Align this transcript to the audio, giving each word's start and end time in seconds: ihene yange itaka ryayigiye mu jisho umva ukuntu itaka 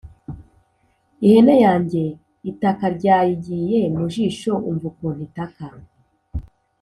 ihene 1.25 1.55
yange 1.65 2.03
itaka 2.51 2.85
ryayigiye 2.97 3.79
mu 3.95 4.05
jisho 4.13 4.53
umva 4.69 4.85
ukuntu 4.91 5.21
itaka 5.29 5.65